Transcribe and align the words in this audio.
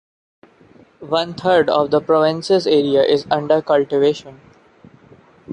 One 1.01 1.35
third 1.35 1.69
of 1.69 1.91
the 1.91 2.01
province's 2.01 2.65
area 2.65 3.03
is 3.03 3.27
under 3.29 3.61
cultivation. 3.61 4.41